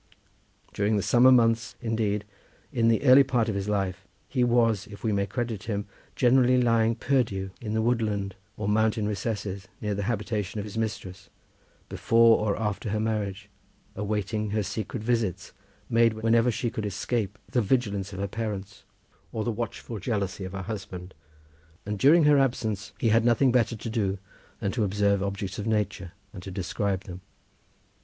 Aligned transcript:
During 0.73 0.97
the 0.97 1.03
summer 1.03 1.31
months, 1.31 1.75
indeed, 1.79 2.25
in 2.73 2.87
the 2.87 3.03
early 3.03 3.23
part 3.23 3.49
of 3.49 3.53
his 3.53 3.69
life, 3.69 4.07
he 4.27 4.43
was, 4.43 4.87
if 4.87 5.03
we 5.03 5.11
may 5.11 5.27
credit 5.27 5.65
him, 5.65 5.85
generally 6.15 6.59
lying 6.59 6.95
perdue 6.95 7.51
in 7.61 7.75
the 7.75 7.83
woodland 7.83 8.33
or 8.57 8.67
mountain 8.67 9.07
recesses 9.07 9.67
near 9.79 9.93
the 9.93 10.01
habitation 10.09 10.57
of 10.59 10.63
his 10.65 10.75
mistress, 10.75 11.29
before 11.87 12.39
or 12.39 12.59
after 12.59 12.89
her 12.89 12.99
marriage, 12.99 13.47
awaiting 13.95 14.49
her 14.49 14.63
secret 14.63 15.03
visits, 15.03 15.53
made 15.87 16.13
whenever 16.13 16.49
she 16.49 16.71
could 16.71 16.87
escape 16.87 17.37
the 17.51 17.61
vigilance 17.61 18.11
of 18.11 18.17
her 18.17 18.27
parents, 18.27 18.85
or 19.31 19.43
the 19.43 19.51
watchful 19.51 19.99
jealousy 19.99 20.43
of 20.45 20.53
her 20.53 20.63
husband, 20.63 21.13
and 21.85 21.99
during 21.99 22.23
her 22.23 22.39
absence 22.39 22.91
he 22.99 23.09
had 23.09 23.23
nothing 23.23 23.51
better 23.51 23.75
to 23.75 23.89
do 23.91 24.17
than 24.61 24.71
to 24.71 24.83
observe 24.83 25.21
objects 25.21 25.59
of 25.59 25.67
nature 25.67 26.13
and 26.33 26.41
describe 26.55 27.03
them. 27.03 27.21